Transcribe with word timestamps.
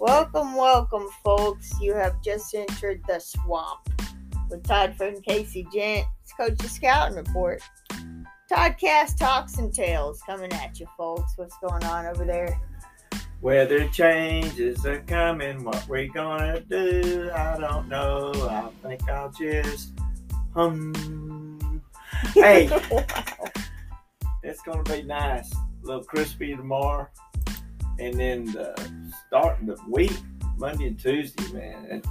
Welcome, 0.00 0.54
welcome, 0.54 1.08
folks. 1.22 1.78
You 1.78 1.92
have 1.92 2.22
just 2.22 2.54
entered 2.54 3.02
the 3.06 3.18
swamp 3.18 3.80
with 4.48 4.62
Todd 4.62 4.94
from 4.96 5.20
Casey 5.20 5.68
Gent. 5.70 6.06
It's 6.22 6.32
Coach 6.32 6.56
the 6.56 6.70
Scouting 6.70 7.18
Report. 7.18 7.60
Toddcast 8.50 9.18
Talks 9.18 9.58
and 9.58 9.74
Tales 9.74 10.22
coming 10.22 10.50
at 10.54 10.80
you, 10.80 10.86
folks. 10.96 11.34
What's 11.36 11.54
going 11.58 11.84
on 11.84 12.06
over 12.06 12.24
there? 12.24 12.58
Weather 13.42 13.90
changes 13.90 14.86
are 14.86 15.00
coming. 15.00 15.64
What 15.64 15.86
we 15.86 16.08
gonna 16.08 16.60
do? 16.60 17.30
I 17.34 17.58
don't 17.58 17.86
know. 17.86 18.32
I 18.48 18.70
think 18.82 19.06
I'll 19.06 19.30
just 19.30 19.92
hum. 20.54 21.82
Hey, 22.32 22.70
it's 24.42 24.62
gonna 24.62 24.82
be 24.82 25.02
nice. 25.02 25.52
A 25.52 25.58
little 25.82 26.04
crispy 26.04 26.56
tomorrow, 26.56 27.06
and 28.00 28.18
then 28.18 28.46
the 28.46 28.74
starting 29.26 29.66
the 29.66 29.76
week, 29.88 30.12
Monday 30.56 30.86
and 30.88 30.98
Tuesday, 30.98 31.52
man. 31.52 31.86
And 31.90 32.06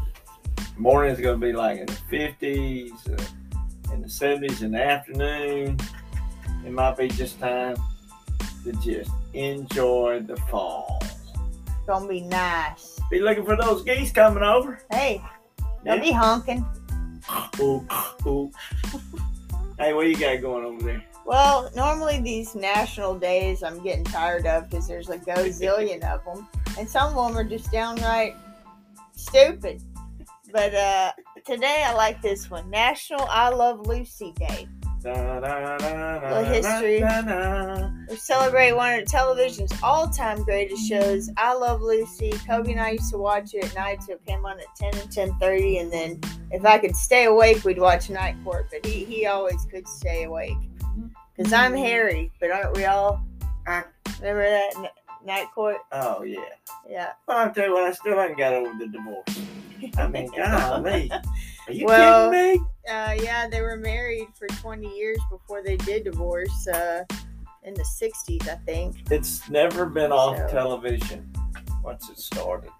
morning's 0.77 1.19
gonna 1.19 1.37
be 1.37 1.51
like 1.53 1.79
in 1.79 1.85
the 1.87 1.93
fifties, 2.09 2.93
uh, 3.07 3.91
in 3.93 4.01
the 4.01 4.09
seventies 4.09 4.61
in 4.61 4.71
the 4.71 4.83
afternoon. 4.83 5.77
It 6.65 6.71
might 6.71 6.97
be 6.97 7.07
just 7.07 7.39
time 7.39 7.75
to 8.63 8.71
just 8.73 9.11
enjoy 9.33 10.21
the 10.21 10.37
fall. 10.51 10.99
It's 11.01 11.85
gonna 11.87 12.07
be 12.07 12.21
nice. 12.21 12.99
Be 13.09 13.19
looking 13.19 13.45
for 13.45 13.55
those 13.55 13.83
geese 13.83 14.11
coming 14.11 14.43
over. 14.43 14.81
Hey, 14.91 15.21
they'll 15.83 15.95
Yeah. 15.95 16.01
be 16.01 16.11
honking. 16.11 16.65
Ooh, 17.59 17.85
ooh. 18.25 18.51
hey, 19.79 19.93
what 19.93 20.07
you 20.07 20.17
got 20.17 20.41
going 20.41 20.65
over 20.65 20.83
there? 20.83 21.03
Well, 21.29 21.69
normally 21.75 22.19
these 22.21 22.55
national 22.55 23.19
days 23.19 23.61
I'm 23.61 23.83
getting 23.83 24.03
tired 24.03 24.47
of 24.47 24.67
because 24.67 24.87
there's 24.87 25.09
a 25.09 25.19
gazillion 25.19 26.03
of 26.03 26.25
them, 26.25 26.47
and 26.75 26.89
some 26.89 27.15
of 27.15 27.27
them 27.27 27.37
are 27.37 27.47
just 27.47 27.71
downright 27.71 28.35
stupid. 29.15 29.83
But 30.51 30.73
uh, 30.73 31.11
today 31.45 31.83
I 31.85 31.93
like 31.93 32.23
this 32.23 32.49
one 32.49 32.67
National 32.71 33.27
I 33.29 33.49
Love 33.49 33.85
Lucy 33.85 34.33
Day. 34.37 34.67
Little 35.03 36.45
history. 36.45 37.03
We 38.09 38.15
celebrate 38.15 38.71
one 38.71 38.99
of 38.99 39.05
television's 39.05 39.71
all 39.83 40.09
time 40.09 40.41
greatest 40.41 40.89
shows, 40.89 41.29
I 41.37 41.53
Love 41.53 41.83
Lucy. 41.83 42.31
Kobe 42.47 42.71
and 42.71 42.81
I 42.81 42.93
used 42.93 43.11
to 43.11 43.19
watch 43.19 43.53
it 43.53 43.65
at 43.65 43.75
night, 43.75 44.01
so 44.01 44.13
it 44.13 44.25
came 44.25 44.47
on 44.47 44.59
at 44.59 44.75
10 44.77 44.95
and 44.95 45.39
10.30, 45.39 45.81
and 45.81 45.93
then 45.93 46.21
if 46.49 46.65
I 46.65 46.79
could 46.79 46.95
stay 46.95 47.25
awake, 47.25 47.63
we'd 47.63 47.77
watch 47.77 48.09
Night 48.09 48.35
Court, 48.43 48.65
but 48.71 48.83
he, 48.83 49.05
he 49.05 49.27
always 49.27 49.63
could 49.65 49.87
stay 49.87 50.23
awake. 50.23 50.57
Because 51.39 51.53
I'm 51.53 51.73
Harry, 51.73 52.29
but 52.41 52.51
aren't 52.51 52.75
we 52.75 52.83
all? 52.83 53.23
I- 53.65 53.85
Remember 54.19 54.43
that 54.43 54.73
N- 54.75 54.87
Night 55.25 55.47
Court? 55.55 55.77
Oh 55.93 56.23
yeah. 56.23 56.41
Yeah. 56.85 57.11
Well, 57.25 57.37
I'll 57.37 57.53
tell 57.53 57.67
you 57.67 57.73
what, 57.73 57.85
I 57.85 57.93
still 57.93 58.17
haven't 58.17 58.37
got 58.37 58.51
over 58.53 58.73
the 58.77 58.87
divorce. 58.87 59.39
I 59.97 60.07
mean, 60.09 60.29
golly. 60.35 61.09
Are 61.09 61.71
you 61.71 61.85
Well- 61.85 62.29
kidding 62.29 62.61
me? 62.61 62.67
Uh, 62.91 63.15
yeah, 63.21 63.47
they 63.47 63.61
were 63.61 63.77
married 63.77 64.27
for 64.37 64.47
20 64.47 64.93
years 64.97 65.19
before 65.31 65.63
they 65.63 65.77
did 65.77 66.03
divorce, 66.03 66.67
uh, 66.67 67.05
in 67.63 67.73
the 67.73 67.83
60s, 67.85 68.49
I 68.49 68.55
think. 68.65 68.97
It's 69.09 69.49
never 69.49 69.85
been 69.85 70.11
off 70.11 70.35
So- 70.35 70.47
television 70.49 71.31
once 71.81 72.09
it 72.09 72.19
started. 72.19 72.71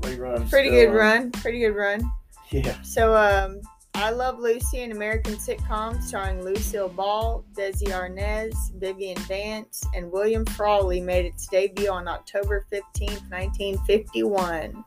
Reruns. 0.00 0.50
Pretty 0.50 0.68
good 0.68 0.90
on. 0.90 0.94
run. 0.94 1.30
Pretty 1.32 1.60
good 1.60 1.74
run. 1.76 2.02
Yeah. 2.50 2.76
So, 2.82 3.16
um, 3.16 3.62
I 3.94 4.10
Love 4.10 4.38
Lucy, 4.38 4.82
an 4.82 4.92
American 4.92 5.34
sitcom 5.34 6.00
starring 6.02 6.42
Lucille 6.42 6.88
Ball, 6.88 7.44
Desi 7.54 7.88
Arnaz, 7.88 8.54
Vivian 8.72 9.18
Vance, 9.22 9.84
and 9.94 10.10
William 10.10 10.46
Frawley, 10.46 11.00
made 11.00 11.26
its 11.26 11.46
debut 11.46 11.90
on 11.90 12.08
October 12.08 12.64
15, 12.70 13.08
1951. 13.08 14.84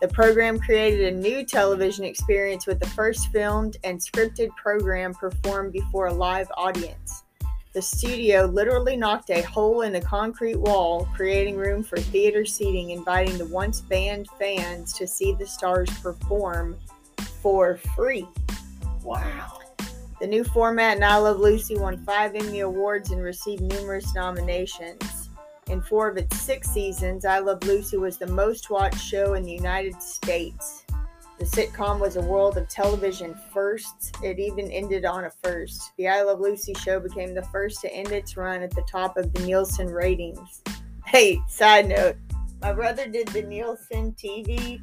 The 0.00 0.08
program 0.08 0.60
created 0.60 1.12
a 1.12 1.16
new 1.16 1.44
television 1.44 2.04
experience 2.04 2.66
with 2.66 2.78
the 2.78 2.88
first 2.90 3.28
filmed 3.32 3.78
and 3.84 3.98
scripted 3.98 4.50
program 4.56 5.14
performed 5.14 5.72
before 5.72 6.08
a 6.08 6.14
live 6.14 6.50
audience. 6.56 7.24
The 7.72 7.82
studio 7.82 8.44
literally 8.44 8.96
knocked 8.96 9.30
a 9.30 9.42
hole 9.42 9.80
in 9.80 9.92
the 9.92 10.00
concrete 10.00 10.60
wall, 10.60 11.08
creating 11.14 11.56
room 11.56 11.82
for 11.82 11.96
theater 11.96 12.44
seating, 12.44 12.90
inviting 12.90 13.36
the 13.36 13.46
once 13.46 13.80
banned 13.80 14.28
fans 14.38 14.92
to 14.92 15.08
see 15.08 15.32
the 15.32 15.46
stars 15.46 15.90
perform 16.00 16.76
for 17.44 17.76
free. 17.94 18.26
Wow. 19.02 19.58
The 20.18 20.26
new 20.26 20.44
format 20.44 20.96
and 20.96 21.04
I 21.04 21.18
Love 21.18 21.40
Lucy 21.40 21.76
won 21.76 22.02
five 22.06 22.34
Emmy 22.34 22.60
Awards 22.60 23.10
and 23.10 23.22
received 23.22 23.60
numerous 23.60 24.14
nominations. 24.14 25.28
In 25.68 25.82
four 25.82 26.08
of 26.08 26.16
its 26.16 26.40
six 26.40 26.70
seasons, 26.70 27.26
I 27.26 27.40
Love 27.40 27.62
Lucy 27.64 27.98
was 27.98 28.16
the 28.16 28.28
most 28.28 28.70
watched 28.70 28.98
show 28.98 29.34
in 29.34 29.42
the 29.42 29.52
United 29.52 30.00
States. 30.00 30.86
The 31.38 31.44
sitcom 31.44 32.00
was 32.00 32.16
a 32.16 32.22
world 32.22 32.56
of 32.56 32.66
television 32.70 33.38
firsts. 33.52 34.10
It 34.22 34.38
even 34.38 34.70
ended 34.70 35.04
on 35.04 35.26
a 35.26 35.30
first. 35.42 35.92
The 35.98 36.08
I 36.08 36.22
Love 36.22 36.40
Lucy 36.40 36.72
show 36.72 36.98
became 36.98 37.34
the 37.34 37.42
first 37.42 37.82
to 37.82 37.92
end 37.92 38.10
its 38.10 38.38
run 38.38 38.62
at 38.62 38.70
the 38.70 38.86
top 38.90 39.18
of 39.18 39.34
the 39.34 39.42
Nielsen 39.42 39.88
ratings. 39.88 40.62
Hey, 41.04 41.42
side 41.46 41.88
note, 41.90 42.16
my 42.62 42.72
brother 42.72 43.06
did 43.06 43.28
the 43.28 43.42
Nielsen 43.42 44.12
TV 44.12 44.80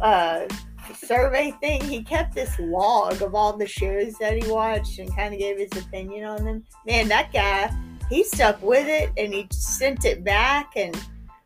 uh, 0.00 0.46
survey 0.94 1.52
thing, 1.60 1.82
he 1.82 2.02
kept 2.02 2.34
this 2.34 2.58
log 2.58 3.22
of 3.22 3.34
all 3.34 3.56
the 3.56 3.66
shows 3.66 4.14
that 4.14 4.42
he 4.42 4.50
watched 4.50 4.98
and 4.98 5.14
kind 5.14 5.32
of 5.32 5.40
gave 5.40 5.58
his 5.58 5.72
opinion 5.84 6.24
on 6.24 6.44
them. 6.44 6.64
Man, 6.86 7.08
that 7.08 7.32
guy, 7.32 7.74
he 8.08 8.24
stuck 8.24 8.62
with 8.62 8.86
it 8.86 9.10
and 9.16 9.32
he 9.32 9.46
sent 9.50 10.04
it 10.04 10.24
back. 10.24 10.72
And 10.76 10.96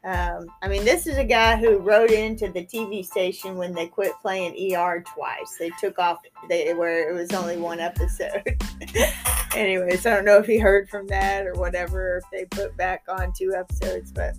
um, 0.02 0.46
I 0.62 0.68
mean, 0.68 0.84
this 0.84 1.06
is 1.06 1.18
a 1.18 1.24
guy 1.24 1.56
who 1.56 1.78
wrote 1.78 2.10
into 2.10 2.48
the 2.50 2.64
TV 2.64 3.04
station 3.04 3.56
when 3.56 3.74
they 3.74 3.86
quit 3.86 4.12
playing 4.22 4.74
ER 4.74 5.04
twice. 5.06 5.56
They 5.58 5.70
took 5.78 5.98
off 5.98 6.18
they, 6.48 6.72
where 6.72 7.10
it 7.10 7.14
was 7.14 7.32
only 7.32 7.58
one 7.58 7.80
episode. 7.80 8.56
Anyways, 9.54 10.06
I 10.06 10.14
don't 10.14 10.24
know 10.24 10.38
if 10.38 10.46
he 10.46 10.58
heard 10.58 10.88
from 10.88 11.06
that 11.08 11.46
or 11.46 11.54
whatever, 11.54 12.18
if 12.18 12.24
they 12.32 12.44
put 12.46 12.76
back 12.76 13.04
on 13.08 13.32
two 13.36 13.54
episodes. 13.54 14.10
But 14.12 14.36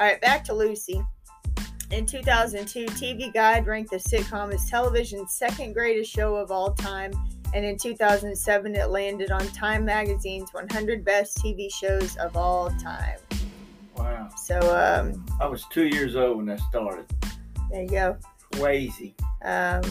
all 0.00 0.06
right, 0.06 0.20
back 0.20 0.44
to 0.44 0.54
Lucy. 0.54 1.00
In 1.94 2.06
2002, 2.06 2.86
TV 2.86 3.32
Guide 3.32 3.68
ranked 3.68 3.92
the 3.92 3.98
sitcom 3.98 4.52
as 4.52 4.68
television's 4.68 5.32
second 5.32 5.74
greatest 5.74 6.10
show 6.10 6.34
of 6.34 6.50
all 6.50 6.72
time, 6.72 7.12
and 7.54 7.64
in 7.64 7.78
2007, 7.78 8.74
it 8.74 8.90
landed 8.90 9.30
on 9.30 9.46
Time 9.52 9.84
Magazine's 9.84 10.52
100 10.52 11.04
Best 11.04 11.38
TV 11.38 11.72
Shows 11.72 12.16
of 12.16 12.36
All 12.36 12.68
Time. 12.82 13.20
Wow. 13.96 14.28
So, 14.36 14.58
um, 14.76 15.24
I 15.40 15.46
was 15.46 15.66
two 15.70 15.86
years 15.86 16.16
old 16.16 16.38
when 16.38 16.46
that 16.46 16.58
started. 16.68 17.06
there 17.70 17.82
you 17.82 17.88
go. 17.88 18.16
Crazy. 18.54 19.14
Um, 19.44 19.84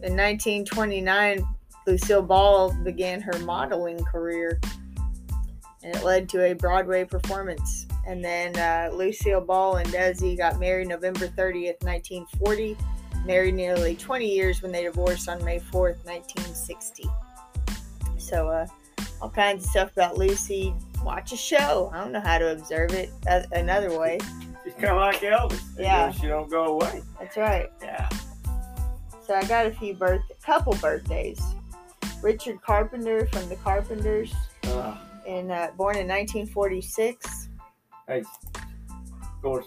in 0.00 0.16
1929, 0.16 1.46
Lucille 1.86 2.22
Ball 2.22 2.72
began 2.82 3.20
her 3.20 3.38
modeling 3.40 4.02
career, 4.06 4.58
and 5.82 5.94
it 5.94 6.02
led 6.02 6.30
to 6.30 6.50
a 6.50 6.54
Broadway 6.54 7.04
performance. 7.04 7.86
And 8.06 8.24
then 8.24 8.56
uh, 8.58 8.90
Lucille 8.94 9.40
Ball 9.40 9.76
and 9.76 9.88
Desi 9.88 10.36
got 10.36 10.58
married 10.58 10.88
November 10.88 11.28
30th, 11.28 11.82
1940. 11.82 12.76
Married 13.24 13.54
nearly 13.54 13.94
20 13.94 14.26
years 14.26 14.62
when 14.62 14.72
they 14.72 14.82
divorced 14.82 15.28
on 15.28 15.44
May 15.44 15.58
4th, 15.60 16.04
1960. 16.04 17.04
So, 18.18 18.48
uh, 18.48 18.66
all 19.20 19.30
kinds 19.30 19.64
of 19.64 19.70
stuff 19.70 19.92
about 19.92 20.18
Lucy. 20.18 20.74
Watch 21.04 21.32
a 21.32 21.36
show. 21.36 21.90
I 21.94 22.00
don't 22.00 22.12
know 22.12 22.20
how 22.20 22.38
to 22.38 22.50
observe 22.52 22.92
it 22.92 23.10
uh, 23.28 23.42
another 23.52 23.96
way. 23.98 24.18
She's 24.64 24.74
kind 24.74 24.86
of 24.86 24.96
like 24.96 25.20
Elvis. 25.20 25.60
Yeah. 25.78 26.10
She 26.10 26.26
don't 26.26 26.50
go 26.50 26.64
away. 26.80 27.02
That's 27.20 27.36
right. 27.36 27.70
Yeah. 27.80 28.08
So 29.26 29.34
I 29.34 29.44
got 29.44 29.66
a 29.66 29.70
few 29.70 29.94
birth, 29.94 30.22
couple 30.44 30.74
birthdays. 30.74 31.40
Richard 32.22 32.60
Carpenter 32.62 33.26
from 33.28 33.48
the 33.48 33.56
Carpenters, 33.56 34.32
Uh, 34.64 34.96
in 35.26 35.50
uh, 35.50 35.70
born 35.76 35.96
in 35.96 36.08
1946. 36.08 37.41
Hey, 38.08 38.20
of 38.54 39.42
course, 39.42 39.66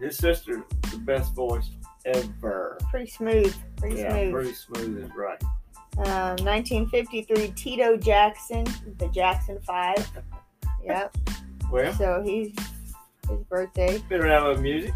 his 0.00 0.16
sister, 0.16 0.64
the 0.90 0.98
best 0.98 1.34
voice 1.34 1.70
ever. 2.04 2.78
Pretty 2.90 3.10
smooth, 3.10 3.54
pretty 3.76 3.96
yeah, 4.00 4.12
smooth. 4.12 4.32
pretty 4.32 4.52
smooth 4.54 5.04
is 5.04 5.10
right. 5.14 5.42
Um, 5.98 6.36
1953, 6.46 7.48
Tito 7.56 7.96
Jackson, 7.96 8.64
the 8.98 9.08
Jackson 9.08 9.58
Five. 9.66 10.08
Yep. 10.84 11.16
Well, 11.70 11.92
So 11.92 12.22
he's 12.24 12.54
his 13.28 13.42
birthday. 13.48 13.98
been 14.08 14.22
around 14.22 14.48
with 14.48 14.60
music. 14.60 14.94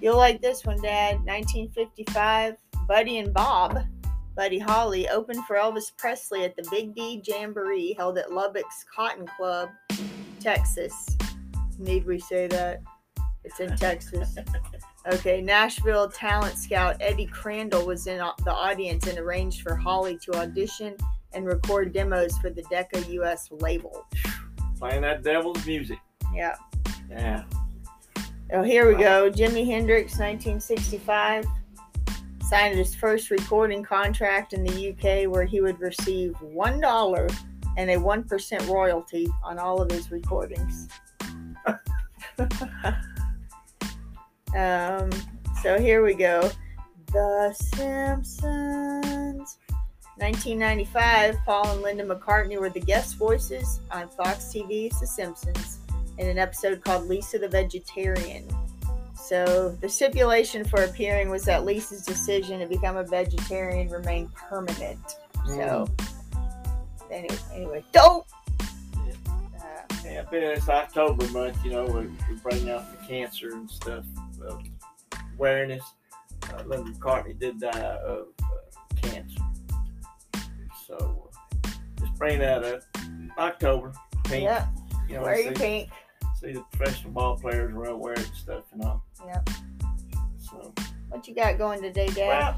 You'll 0.00 0.16
like 0.16 0.40
this 0.42 0.64
one, 0.64 0.80
Dad. 0.82 1.16
1955, 1.24 2.56
Buddy 2.86 3.18
and 3.18 3.32
Bob, 3.34 3.84
Buddy 4.36 4.58
Holly, 4.58 5.08
opened 5.08 5.44
for 5.46 5.56
Elvis 5.56 5.90
Presley 5.96 6.44
at 6.44 6.54
the 6.56 6.64
Big 6.70 6.94
D 6.94 7.20
Jamboree 7.26 7.94
held 7.96 8.18
at 8.18 8.32
Lubbock's 8.32 8.84
Cotton 8.94 9.26
Club, 9.36 9.70
Texas. 10.40 11.16
Need 11.78 12.06
we 12.06 12.18
say 12.18 12.46
that? 12.48 12.82
It's 13.44 13.60
in 13.60 13.76
Texas. 13.76 14.36
Okay, 15.06 15.40
Nashville 15.40 16.10
talent 16.10 16.58
scout 16.58 16.96
Eddie 17.00 17.24
Crandall 17.24 17.86
was 17.86 18.06
in 18.06 18.18
the 18.18 18.52
audience 18.52 19.06
and 19.06 19.16
arranged 19.18 19.62
for 19.62 19.74
Holly 19.74 20.18
to 20.24 20.34
audition 20.34 20.96
and 21.32 21.46
record 21.46 21.94
demos 21.94 22.36
for 22.38 22.50
the 22.50 22.62
Decca 22.64 23.06
US 23.12 23.48
label. 23.50 24.04
Playing 24.78 25.00
that 25.02 25.22
devil's 25.22 25.64
music. 25.64 25.98
Yeah. 26.34 26.56
Yeah. 27.08 27.44
Oh, 28.52 28.62
here 28.62 28.86
we 28.86 28.96
go. 29.00 29.30
Jimi 29.30 29.64
Hendrix, 29.64 30.18
1965, 30.18 31.46
signed 32.42 32.76
his 32.76 32.94
first 32.94 33.30
recording 33.30 33.82
contract 33.82 34.52
in 34.52 34.62
the 34.62 34.90
UK 34.90 35.30
where 35.30 35.44
he 35.44 35.62
would 35.62 35.80
receive 35.80 36.34
$1 36.42 37.44
and 37.78 37.90
a 37.90 37.96
1% 37.96 38.68
royalty 38.68 39.28
on 39.42 39.58
all 39.58 39.80
of 39.80 39.90
his 39.90 40.10
recordings. 40.10 40.88
Um, 44.56 45.10
so 45.62 45.78
here 45.78 46.04
we 46.04 46.14
go. 46.14 46.50
The 47.12 47.54
Simpsons. 47.74 49.58
1995, 50.18 51.36
Paul 51.44 51.70
and 51.70 51.82
Linda 51.82 52.04
McCartney 52.04 52.58
were 52.58 52.70
the 52.70 52.80
guest 52.80 53.16
voices 53.16 53.80
on 53.92 54.08
Fox 54.08 54.46
TV's 54.52 54.98
The 54.98 55.06
Simpsons 55.06 55.78
in 56.18 56.28
an 56.28 56.38
episode 56.38 56.82
called 56.82 57.08
Lisa 57.08 57.38
the 57.38 57.48
Vegetarian. 57.48 58.44
So, 59.14 59.76
the 59.80 59.88
stipulation 59.88 60.64
for 60.64 60.82
appearing 60.84 61.30
was 61.30 61.44
that 61.44 61.64
Lisa's 61.64 62.02
decision 62.02 62.58
to 62.60 62.66
become 62.66 62.96
a 62.96 63.04
vegetarian 63.04 63.88
remained 63.90 64.34
permanent. 64.34 64.98
So, 65.46 65.86
anyway, 67.10 67.38
anyway, 67.54 67.84
don't. 67.92 68.26
Uh, 70.04 70.08
Yeah, 70.08 70.22
been 70.22 70.40
this 70.42 70.68
October 70.68 71.26
month, 71.28 71.64
you 71.64 71.70
know, 71.72 71.84
we, 71.84 72.06
we 72.32 72.40
bring 72.42 72.70
out 72.70 72.84
the 72.90 73.06
cancer 73.06 73.50
and 73.52 73.70
stuff, 73.70 74.04
uh, 74.48 74.56
awareness. 75.36 75.82
Uh, 76.52 76.62
Linda 76.64 76.90
McCartney 76.92 77.38
did 77.38 77.60
die 77.60 77.68
of 77.70 78.28
uh, 78.42 78.46
cancer. 78.96 79.40
So, 80.86 81.30
uh, 81.64 81.68
just 82.00 82.14
bring 82.16 82.38
that 82.38 82.64
up. 82.64 82.80
October, 83.38 83.92
pink. 84.24 84.44
yeah, 84.44 84.66
You 85.08 85.16
know, 85.16 85.22
wear 85.22 85.38
your 85.40 85.52
pink. 85.52 85.90
see 86.40 86.52
the 86.52 86.64
professional 86.72 87.12
ball 87.12 87.36
players 87.36 87.72
around 87.74 87.98
wearing 88.00 88.24
stuff 88.34 88.64
and 88.72 88.82
all. 88.84 89.04
Yep. 89.26 89.50
So, 90.38 90.72
What 91.10 91.26
you 91.28 91.34
got 91.34 91.58
going 91.58 91.82
today, 91.82 92.08
Dad? 92.08 92.56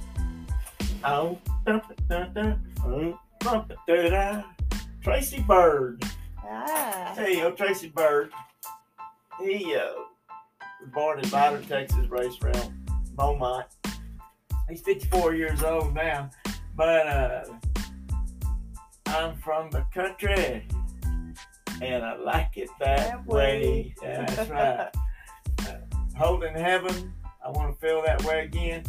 well, 1.03 1.39
oh, 1.47 1.53
dun, 1.67 1.83
dun, 2.09 2.33
dun, 2.33 2.73
oh, 2.85 3.19
dun, 3.41 3.67
dun, 3.67 3.77
dun, 3.87 4.11
dun. 4.11 4.45
Tracy 5.03 5.41
Byrd. 5.41 6.05
Hey, 7.21 7.37
yo, 7.37 7.51
Tracy 7.51 7.91
Byrd. 7.91 8.33
He 9.43 9.75
uh, 9.77 9.91
was 10.81 10.91
born 10.95 11.19
in 11.19 11.27
Vidor, 11.27 11.69
Texas, 11.69 12.09
raised 12.09 12.43
around 12.43 12.73
Beaumont. 13.15 13.67
He's 14.71 14.81
54 14.81 15.35
years 15.35 15.63
old 15.63 15.93
now, 15.93 16.31
but 16.75 17.07
uh, 17.07 17.45
I'm 19.09 19.37
from 19.37 19.69
the 19.69 19.85
country, 19.93 20.67
and 21.83 22.03
I 22.03 22.17
like 22.17 22.57
it 22.57 22.71
that, 22.81 22.97
That 22.97 23.27
way. 23.27 23.35
way. 23.37 23.95
Yeah, 24.03 24.25
that's 24.35 24.51
right. 24.51 25.69
uh, 25.69 26.17
holding 26.17 26.55
heaven, 26.55 27.13
I 27.45 27.51
want 27.51 27.79
to 27.79 27.87
feel 27.87 28.01
that 28.01 28.25
way 28.25 28.47
again, 28.47 28.83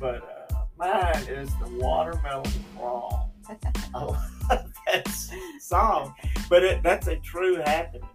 but 0.00 0.48
uh, 0.50 0.64
mine 0.76 1.24
is 1.28 1.50
the 1.62 1.68
watermelon 1.78 2.50
crawl. 2.76 3.32
I 4.94 4.98
that 4.98 5.60
song, 5.60 6.14
but 6.48 6.62
it, 6.62 6.82
that's 6.82 7.06
a 7.06 7.16
true 7.16 7.56
happening. 7.56 8.08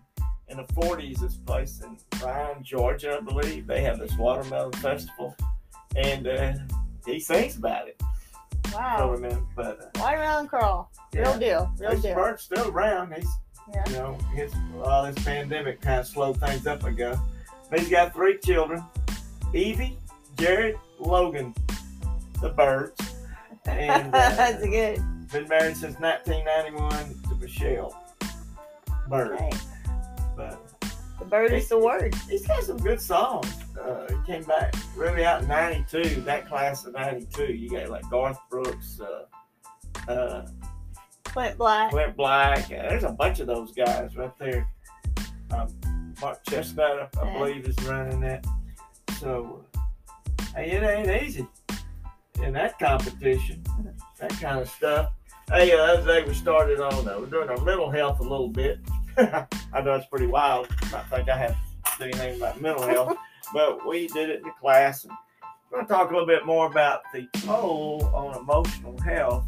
In 0.48 0.58
the 0.58 0.64
40s, 0.64 1.20
this 1.20 1.36
place 1.38 1.82
in 1.82 1.98
Bryan, 2.20 2.64
Georgia, 2.64 3.20
I 3.22 3.24
believe, 3.24 3.68
they 3.68 3.82
have 3.82 4.00
this 4.00 4.18
watermelon 4.18 4.72
festival, 4.74 5.36
and 5.96 6.28
uh, 6.28 6.54
he 7.06 7.20
sings 7.20 7.58
about 7.58 7.88
it. 7.88 8.02
I 8.76 9.04
wow. 9.04 9.42
but 9.56 9.80
uh, 9.80 10.02
Watermelon 10.02 10.48
crawl. 10.48 10.92
Real 11.14 11.32
yeah, 11.32 11.40
deal. 11.40 11.72
Real 11.80 12.00
deal. 12.00 12.16
Byrd's 12.16 12.44
still 12.44 12.68
around. 12.70 13.14
He's 13.14 13.28
Yeah. 13.74 13.84
you 13.88 13.94
know, 13.94 14.18
his 14.34 14.54
well, 14.74 15.04
this 15.04 15.24
pandemic 15.24 15.82
kind 15.82 16.00
of 16.00 16.08
slowed 16.08 16.40
things 16.40 16.66
up 16.68 16.84
ago. 16.84 17.20
But 17.70 17.80
he's 17.80 17.90
got 17.90 18.14
three 18.14 18.38
children: 18.40 18.84
Evie, 19.54 19.98
Jared, 20.38 20.78
Logan, 21.00 21.54
the 22.42 22.50
birds, 22.50 23.00
and 23.66 24.08
uh, 24.08 24.12
That's 24.36 24.66
good. 24.66 25.04
Been 25.32 25.48
married 25.48 25.78
since 25.78 26.00
1991 26.00 27.22
to 27.30 27.36
Michelle 27.36 28.04
Byrd. 29.08 29.40
Hey, 29.40 29.52
But 30.36 30.60
the 31.20 31.26
bird 31.26 31.54
is 31.54 31.70
the 31.70 31.78
word. 31.78 32.16
he's 32.28 32.48
got 32.48 32.64
some 32.64 32.78
good 32.78 33.00
songs. 33.00 33.48
Uh, 33.80 34.08
he 34.10 34.16
came 34.34 34.44
back 34.44 34.74
really 34.96 35.24
out 35.26 35.44
in 35.44 35.48
'92. 35.48 36.22
That 36.22 36.48
class 36.48 36.86
of 36.86 36.94
'92, 36.94 37.54
you 37.54 37.70
got 37.70 37.90
like 37.90 38.10
Garth 38.10 38.40
Brooks, 38.50 39.00
uh, 39.00 40.12
uh, 40.12 40.48
Clint 41.26 41.58
Black. 41.60 41.92
Clint 41.92 42.16
Black. 42.18 42.64
Uh, 42.66 42.90
there's 42.90 43.04
a 43.04 43.12
bunch 43.12 43.40
of 43.40 43.46
those 43.48 43.72
guys 43.72 44.16
right 44.18 44.36
there. 44.40 44.68
Um, 45.52 46.14
Mark 46.22 46.44
Chesnutt, 46.46 47.08
I, 47.18 47.26
Yeah. 47.26 47.38
believe, 47.38 47.66
is 47.68 47.78
running 47.88 48.20
that. 48.22 48.46
So, 49.20 49.64
hey, 50.56 50.72
it 50.72 50.84
ain't 50.84 51.24
easy 51.24 51.48
in 52.42 52.54
that 52.54 52.80
competition, 52.80 53.64
that 54.20 54.32
kind 54.40 54.60
of 54.60 54.68
stuff. 54.70 55.12
Hey, 55.52 55.74
uh, 55.74 55.78
the 55.78 55.94
other 55.94 56.22
day 56.22 56.28
we 56.28 56.36
started 56.36 56.80
on, 56.80 57.08
uh, 57.08 57.18
we're 57.20 57.26
doing 57.26 57.50
our 57.50 57.60
mental 57.62 57.90
health 57.90 58.20
a 58.20 58.24
little 58.24 58.50
bit. 58.50 58.78
I 59.18 59.82
know 59.84 59.96
it's 59.96 60.06
pretty 60.06 60.28
wild. 60.28 60.68
I 60.94 61.02
think 61.10 61.28
I 61.28 61.36
have 61.36 61.58
to 61.98 61.98
do 61.98 62.04
anything 62.04 62.38
about 62.38 62.62
mental 62.62 62.84
health, 62.84 63.18
but 63.54 63.84
we 63.84 64.06
did 64.10 64.30
it 64.30 64.38
in 64.38 64.44
the 64.44 64.52
class. 64.62 65.06
And 65.06 65.14
we're 65.72 65.80
going 65.80 65.88
to 65.88 65.92
talk 65.92 66.12
a 66.12 66.14
little 66.14 66.28
bit 66.28 66.46
more 66.46 66.68
about 66.68 67.02
the 67.12 67.28
toll 67.40 68.12
on 68.14 68.38
emotional 68.38 68.96
health 69.02 69.48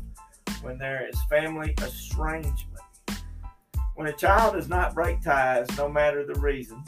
when 0.64 0.80
there 0.80 1.08
is 1.08 1.16
family 1.30 1.76
estrangement. 1.84 2.82
When 3.94 4.08
a 4.08 4.14
child 4.14 4.56
does 4.56 4.68
not 4.68 4.96
break 4.96 5.22
ties, 5.22 5.68
no 5.78 5.88
matter 5.88 6.26
the 6.26 6.40
reason, 6.40 6.84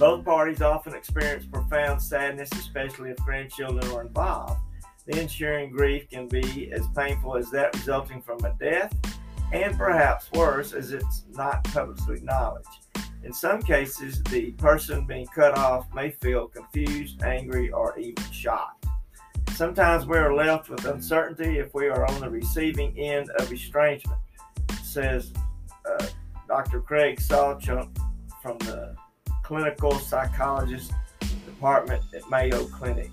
both 0.00 0.24
parties 0.24 0.62
often 0.62 0.96
experience 0.96 1.46
profound 1.46 2.02
sadness, 2.02 2.50
especially 2.54 3.10
if 3.10 3.18
grandchildren 3.18 3.86
are 3.92 4.02
involved. 4.02 4.58
The 5.06 5.20
ensuing 5.20 5.70
grief 5.70 6.08
can 6.10 6.28
be 6.28 6.70
as 6.72 6.86
painful 6.96 7.36
as 7.36 7.50
that 7.50 7.74
resulting 7.74 8.22
from 8.22 8.44
a 8.44 8.54
death, 8.60 8.94
and 9.52 9.76
perhaps 9.76 10.30
worse, 10.32 10.72
as 10.72 10.92
it's 10.92 11.24
not 11.30 11.64
publicly 11.64 12.16
acknowledged. 12.16 12.68
In 13.24 13.32
some 13.32 13.62
cases, 13.62 14.22
the 14.24 14.52
person 14.52 15.06
being 15.06 15.26
cut 15.26 15.56
off 15.56 15.92
may 15.94 16.10
feel 16.10 16.48
confused, 16.48 17.22
angry, 17.22 17.70
or 17.70 17.98
even 17.98 18.30
shocked. 18.32 18.86
Sometimes 19.54 20.06
we 20.06 20.16
are 20.16 20.34
left 20.34 20.70
with 20.70 20.84
uncertainty 20.86 21.58
if 21.58 21.74
we 21.74 21.88
are 21.88 22.06
on 22.06 22.20
the 22.20 22.30
receiving 22.30 22.98
end 22.98 23.30
of 23.38 23.52
estrangement, 23.52 24.18
says 24.82 25.32
uh, 25.88 26.06
Dr. 26.48 26.80
Craig 26.80 27.20
Sawchuk 27.20 27.88
from 28.40 28.58
the 28.58 28.96
Clinical 29.42 29.98
Psychologist 29.98 30.92
Department 31.44 32.02
at 32.14 32.28
Mayo 32.30 32.64
Clinic. 32.66 33.10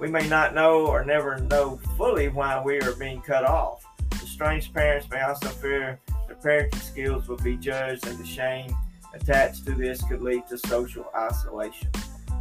We 0.00 0.08
may 0.08 0.26
not 0.28 0.54
know 0.54 0.86
or 0.86 1.04
never 1.04 1.36
know 1.36 1.78
fully 1.98 2.28
why 2.28 2.62
we 2.64 2.80
are 2.80 2.94
being 2.94 3.20
cut 3.20 3.44
off. 3.44 3.84
Estranged 4.14 4.72
parents 4.72 5.06
may 5.10 5.20
also 5.20 5.48
fear 5.48 6.00
their 6.26 6.36
parenting 6.36 6.80
skills 6.80 7.28
will 7.28 7.36
be 7.36 7.58
judged 7.58 8.06
and 8.06 8.18
the 8.18 8.24
shame 8.24 8.74
attached 9.12 9.66
to 9.66 9.72
this 9.72 10.02
could 10.02 10.22
lead 10.22 10.46
to 10.48 10.56
social 10.56 11.04
isolation. 11.14 11.90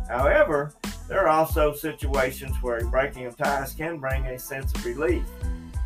However, 0.08 0.74
there 1.10 1.20
are 1.20 1.28
also 1.28 1.74
situations 1.74 2.56
where 2.62 2.86
breaking 2.86 3.26
of 3.26 3.36
ties 3.36 3.74
can 3.74 3.98
bring 4.00 4.26
a 4.28 4.40
sense 4.40 4.74
of 4.74 4.86
relief. 4.86 5.26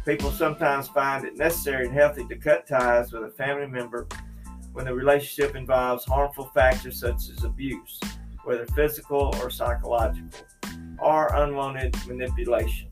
People 0.06 0.30
sometimes 0.30 0.88
find 0.90 1.26
it 1.26 1.38
necessary 1.38 1.88
and 1.88 1.94
healthy 1.94 2.28
to 2.28 2.36
cut 2.36 2.68
ties 2.68 3.12
with 3.12 3.24
a 3.24 3.32
family 3.32 3.66
member 3.66 4.06
when 4.74 4.86
the 4.86 4.94
relationship 4.94 5.56
involves 5.56 6.06
harmful 6.06 6.52
factors 6.54 7.00
such 7.00 7.30
as 7.36 7.44
abuse, 7.44 8.00
whether 8.44 8.68
physical 8.68 9.34
or 9.42 9.50
psychological, 9.50 10.30
or 11.04 11.28
unwanted 11.36 11.96
manipulation. 12.08 12.90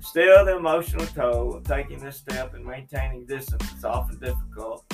Still, 0.00 0.44
the 0.44 0.56
emotional 0.56 1.06
toll 1.06 1.54
of 1.54 1.64
taking 1.64 1.98
this 1.98 2.16
step 2.16 2.54
and 2.54 2.64
maintaining 2.64 3.26
distance 3.26 3.72
is 3.72 3.84
often 3.84 4.18
difficult, 4.18 4.84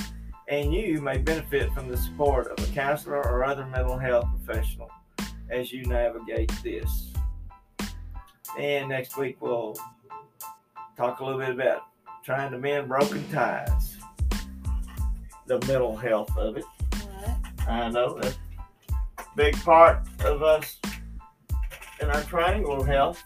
and 0.49 0.73
you 0.73 1.01
may 1.01 1.19
benefit 1.19 1.73
from 1.73 1.89
the 1.89 1.97
support 1.97 2.49
of 2.49 2.69
a 2.69 2.73
counselor 2.73 3.25
or 3.27 3.45
other 3.45 3.67
mental 3.67 3.99
health 3.99 4.27
professional 4.45 4.91
as 5.51 5.73
you 5.73 5.85
navigate 5.85 6.53
this. 6.63 7.13
And 8.59 8.89
next 8.89 9.17
week 9.17 9.37
we'll 9.41 9.77
talk 10.97 11.21
a 11.21 11.25
little 11.25 11.41
bit 11.41 11.51
about 11.51 11.83
trying 12.25 12.53
to 12.53 12.59
mend 12.59 12.89
broken 12.89 13.25
ties, 13.31 13.97
the 15.47 15.59
mental 15.67 15.97
health 15.97 16.37
of 16.37 16.57
it. 16.57 16.65
I 17.69 17.91
know 17.91 18.19
that's 18.21 18.39
a 19.19 19.25
big 19.37 19.57
part 19.63 20.07
of 20.25 20.43
us 20.43 20.79
in 22.05 22.11
our 22.11 22.23
triangle 22.25 22.81
of 22.81 22.87
health. 22.87 23.25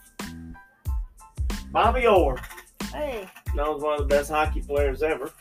Bobby 1.71 2.07
Orr, 2.07 2.39
Hey, 2.93 3.29
known 3.53 3.75
as 3.75 3.83
one 3.83 3.99
of 4.01 4.07
the 4.07 4.15
best 4.15 4.31
hockey 4.31 4.61
players 4.61 5.03
ever. 5.03 5.31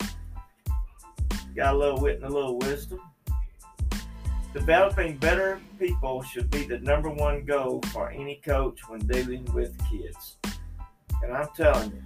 Got 1.55 1.75
a 1.75 1.79
little 1.79 2.01
wit 2.01 2.17
and 2.17 2.25
a 2.25 2.29
little 2.29 2.59
wisdom. 2.59 3.01
Developing 4.53 5.17
better 5.19 5.61
people 5.79 6.23
should 6.23 6.51
be 6.51 6.65
the 6.65 6.81
number 6.81 7.11
one 7.11 7.45
goal 7.45 7.81
for 7.93 8.11
any 8.11 8.41
coach 8.45 8.81
when 8.89 9.01
dealing 9.07 9.45
with 9.55 9.79
kids. 9.89 10.37
And 11.23 11.33
I'm 11.33 11.49
telling 11.57 11.93
you, 11.93 12.03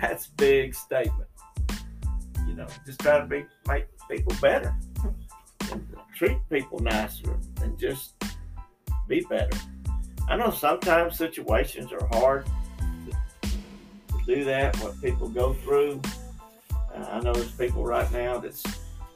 that's 0.00 0.28
a 0.28 0.32
big 0.32 0.74
statement. 0.74 1.28
You 2.48 2.54
know, 2.54 2.66
just 2.86 3.00
try 3.00 3.18
to 3.18 3.26
be 3.26 3.44
make 3.68 3.86
people 4.10 4.34
better 4.40 4.74
and 5.70 5.86
treat 6.16 6.38
people 6.50 6.78
nicer 6.78 7.38
and 7.60 7.78
just 7.78 8.14
be 9.06 9.20
better. 9.28 9.58
I 10.28 10.36
know 10.36 10.50
sometimes 10.50 11.16
situations 11.16 11.92
are 11.92 12.06
hard 12.12 12.46
to, 12.46 13.12
do 14.24 14.44
that, 14.44 14.76
what 14.76 15.00
people 15.02 15.28
go 15.28 15.52
through. 15.52 16.00
Uh, 16.72 17.06
I 17.10 17.20
know 17.20 17.32
there's 17.32 17.50
people 17.50 17.84
right 17.84 18.10
now 18.12 18.38
that's 18.38 18.62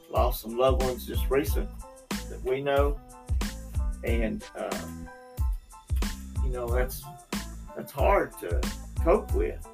lost 0.09 0.41
some 0.41 0.57
loved 0.57 0.83
ones 0.83 1.07
just 1.07 1.29
recent 1.29 1.69
that 2.29 2.43
we 2.43 2.61
know, 2.61 2.99
and 4.03 4.43
uh, 4.57 4.77
you 6.43 6.49
know 6.49 6.67
that's 6.67 7.03
that's 7.75 7.91
hard 7.93 8.37
to 8.39 8.59
cope 9.01 9.33
with 9.33 9.65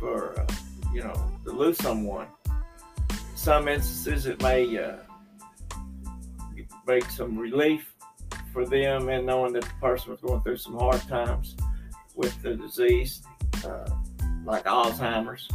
for 0.00 0.40
uh, 0.40 0.46
you 0.94 1.02
know 1.02 1.30
to 1.44 1.50
lose 1.50 1.76
someone. 1.76 2.26
Some 3.34 3.68
instances 3.68 4.24
it 4.24 4.42
may 4.42 4.78
uh, 4.78 4.96
make 6.86 7.10
some 7.10 7.38
relief 7.38 7.91
for 8.52 8.66
them 8.66 9.08
and 9.08 9.26
knowing 9.26 9.52
that 9.54 9.64
the 9.64 9.70
person 9.80 10.10
was 10.12 10.20
going 10.20 10.40
through 10.42 10.56
some 10.58 10.78
hard 10.78 11.00
times 11.08 11.56
with 12.14 12.40
the 12.42 12.54
disease, 12.56 13.22
uh, 13.64 13.88
like 14.44 14.64
Alzheimer's. 14.64 15.48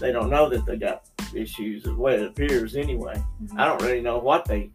They 0.00 0.12
don't 0.12 0.28
know 0.30 0.48
that 0.48 0.66
they 0.66 0.76
got 0.76 1.08
issues, 1.34 1.84
the 1.84 1.94
way 1.94 2.16
it 2.16 2.26
appears 2.26 2.76
anyway. 2.76 3.14
Mm-hmm. 3.42 3.58
I 3.60 3.66
don't 3.66 3.80
really 3.82 4.00
know 4.00 4.18
what 4.18 4.44
they 4.44 4.70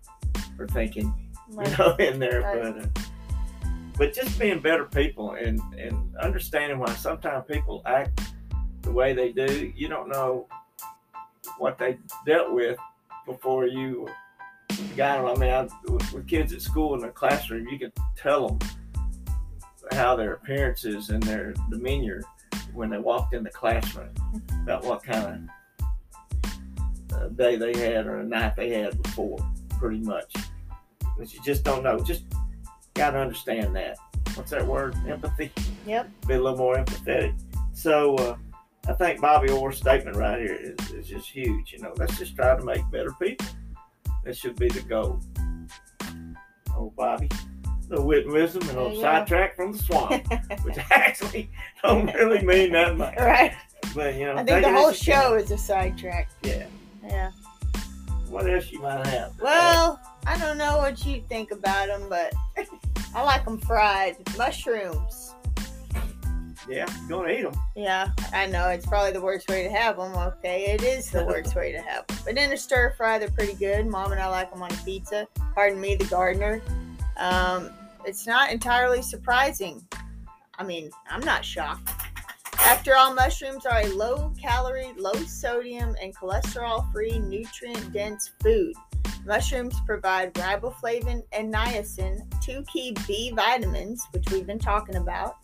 are 0.60 0.68
thinking, 0.68 1.14
Right. 1.50 1.70
you 1.70 1.78
know, 1.78 1.96
in 1.98 2.20
there, 2.20 2.42
Right. 2.42 2.62
but 2.76 2.84
uh, 2.84 2.88
but 3.98 4.14
just 4.14 4.40
being 4.40 4.60
better 4.62 4.86
people 4.86 5.34
and 5.34 5.60
and 5.78 6.16
understanding 6.18 6.80
why 6.80 6.94
sometimes 6.96 7.46
people 7.48 7.82
act 7.86 8.22
the 8.82 8.92
way 8.92 9.14
they 9.14 9.32
do. 9.32 9.72
You 9.76 9.88
don't 9.90 10.10
know 10.10 10.48
what 11.58 11.78
they 11.78 11.98
dealt 12.26 12.52
with 12.54 12.78
before 13.28 13.68
you 13.68 14.08
got 14.96 15.18
them. 15.18 15.28
I 15.28 15.40
mean, 15.40 15.52
I, 15.52 15.92
with, 15.92 16.14
with 16.14 16.28
kids 16.28 16.54
at 16.54 16.62
school 16.62 16.94
in 16.96 17.02
the 17.02 17.10
classroom, 17.10 17.68
you 17.68 17.80
can 17.80 17.92
tell 18.16 18.50
them 18.50 18.60
how 19.92 20.16
their 20.16 20.34
appearances 20.34 21.10
and 21.10 21.22
their 21.24 21.54
demeanor 21.70 22.22
when 22.74 22.90
they 22.90 22.98
walked 22.98 23.34
in 23.34 23.44
the 23.44 23.50
classroom 23.50 24.10
about 24.64 24.84
what 24.86 25.04
kind 25.04 25.50
of 27.12 27.14
uh, 27.14 27.28
day 27.30 27.56
they 27.56 27.78
had 27.78 28.08
or 28.08 28.18
a 28.18 28.24
night 28.24 28.56
they 28.56 28.70
had 28.70 29.02
before, 29.04 29.38
pretty 29.80 30.00
much. 30.00 30.34
But 31.18 31.34
you 31.34 31.42
just 31.44 31.64
don't 31.64 31.84
know. 31.84 32.00
Just 32.00 32.24
got 32.94 33.12
to 33.12 33.20
understand 33.20 33.76
that. 33.76 33.98
What's 34.36 34.52
that 34.52 34.66
word? 34.66 34.96
Empathy. 35.08 35.52
Yep. 35.86 36.10
Be 36.28 36.36
a 36.36 36.42
little 36.42 36.58
more 36.58 36.76
empathetic. 36.76 37.38
So 37.74 38.16
uh, 38.16 38.38
I 38.88 38.94
think 38.94 39.20
Bobby 39.20 39.52
Orr's 39.52 39.78
statement 39.78 40.16
right 40.16 40.40
here 40.40 40.56
is, 40.56 40.92
is 40.92 41.08
just 41.08 41.28
huge. 41.30 41.74
You 41.74 41.80
know, 41.80 41.94
let's 41.98 42.18
just 42.18 42.36
try 42.36 42.56
to 42.56 42.64
make 42.64 42.90
better 42.92 43.12
people. 43.20 43.46
That 44.24 44.38
should 44.38 44.56
be 44.56 44.68
the 44.70 44.82
goal. 44.82 45.22
Oh, 46.76 46.94
Bobby. 46.96 47.30
The 47.88 48.02
wit 48.02 48.26
and 48.26 48.34
wisdom 48.34 48.68
and 48.70 48.78
a 48.78 48.84
little 48.84 49.02
sidetrack 49.02 49.56
from 49.56 49.74
the 49.74 49.78
swamp, 49.80 50.26
which 50.64 50.78
actually 50.92 51.52
don't 51.84 52.06
really 52.14 52.42
mean 52.46 52.72
that 52.72 52.98
much. 52.98 53.18
right. 53.18 53.54
But 53.94 54.16
you 54.16 54.26
know, 54.26 54.36
I 54.38 54.44
think 54.44 54.64
the 54.64 54.72
whole 54.72 54.88
as 54.90 55.06
you 55.06 55.12
can. 55.14 55.22
show 55.22 55.34
is 55.36 55.52
a 55.52 55.58
sidetrack. 55.58 56.30
Yeah. 56.44 56.68
Yeah. 57.04 57.32
What 58.30 58.50
else 58.50 58.72
you 58.72 58.80
might 58.82 59.06
have? 59.08 59.34
Well, 59.42 60.00
I 60.26 60.38
don't 60.38 60.58
know 60.58 60.78
what 60.78 61.06
you 61.06 61.22
think 61.28 61.52
about 61.52 61.88
them, 61.88 62.04
but 62.08 62.32
I 63.16 63.24
like 63.24 63.44
them 63.44 63.58
fried. 63.60 64.16
Mushrooms. 64.38 65.36
Yeah, 66.72 66.88
gonna 67.10 67.30
eat 67.32 67.44
them. 67.44 67.54
Yeah, 67.76 68.12
I 68.34 68.48
know 68.48 68.70
it's 68.70 68.86
probably 68.86 69.12
the 69.12 69.22
worst 69.22 69.50
way 69.50 69.64
to 69.64 69.70
have 69.70 69.98
them. 69.98 70.16
Okay, 70.16 70.72
it 70.72 70.84
is 70.84 71.10
the 71.12 71.26
worst 71.28 71.56
way 71.56 71.72
to 71.72 71.82
have 71.82 72.08
them. 72.08 72.18
But 72.26 72.38
in 72.38 72.52
a 72.54 72.58
stir 72.58 72.94
fry, 72.98 73.20
they're 73.20 73.30
pretty 73.30 73.54
good. 73.54 73.86
Mom 73.88 74.12
and 74.12 74.22
I 74.22 74.28
like 74.28 74.52
them 74.52 74.64
on 74.64 74.70
pizza. 74.86 75.28
Pardon 75.54 75.80
me, 75.80 75.96
the 75.96 76.06
gardener. 76.06 76.62
Um, 77.18 77.70
it's 78.06 78.26
not 78.26 78.52
entirely 78.52 79.02
surprising. 79.02 79.86
I 80.58 80.64
mean, 80.64 80.92
I'm 81.10 81.22
not 81.22 81.44
shocked. 81.44 81.90
After 82.60 82.96
all, 82.96 83.14
mushrooms 83.14 83.66
are 83.66 83.82
a 83.82 83.88
low 83.88 84.32
calorie, 84.40 84.94
low 84.98 85.14
sodium, 85.14 85.96
and 86.02 86.16
cholesterol 86.16 86.92
free, 86.92 87.20
nutrient 87.20 87.92
dense 87.92 88.32
food. 88.42 88.74
Mushrooms 89.26 89.76
provide 89.86 90.34
riboflavin 90.36 91.24
and 91.32 91.54
niacin, 91.54 92.22
two 92.42 92.64
key 92.72 92.96
B 93.08 93.32
vitamins, 93.36 94.06
which 94.12 94.30
we've 94.32 94.48
been 94.48 94.60
talking 94.60 94.96
about, 94.96 95.38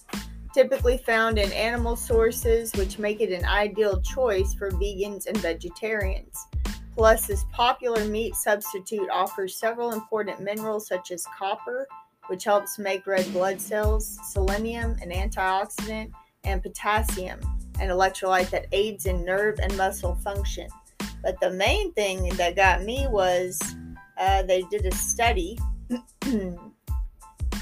typically 0.57 0.97
found 0.97 1.37
in 1.37 1.51
animal 1.51 1.95
sources, 1.95 2.73
which 2.73 2.97
make 2.97 3.21
it 3.21 3.31
an 3.31 3.45
ideal 3.45 4.01
choice 4.01 4.55
for 4.55 4.71
vegans 4.71 5.27
and 5.27 5.37
vegetarians. 5.37 6.47
Plus, 6.95 7.27
this 7.27 7.45
popular 7.53 8.03
meat 8.05 8.33
substitute 8.33 9.07
offers 9.13 9.55
several 9.55 9.91
important 9.91 10.39
minerals 10.39 10.87
such 10.87 11.11
as 11.11 11.23
copper, 11.37 11.87
which 12.25 12.43
helps 12.43 12.79
make 12.79 13.05
red 13.05 13.31
blood 13.33 13.61
cells, 13.61 14.17
selenium, 14.31 14.95
an 15.03 15.11
antioxidant, 15.11 16.09
and 16.43 16.63
potassium, 16.63 17.39
an 17.79 17.89
electrolyte 17.89 18.49
that 18.49 18.65
aids 18.71 19.05
in 19.05 19.23
nerve 19.23 19.59
and 19.61 19.77
muscle 19.77 20.15
function. 20.23 20.67
But 21.21 21.39
the 21.39 21.51
main 21.51 21.93
thing 21.93 22.29
that 22.29 22.55
got 22.55 22.81
me 22.81 23.05
was 23.11 23.61
uh, 24.17 24.41
they 24.41 24.63
did 24.71 24.87
a 24.87 24.95
study, 24.95 25.59